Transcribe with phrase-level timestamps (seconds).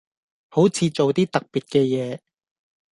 [0.49, 2.19] 好似做啲特別嘅嘢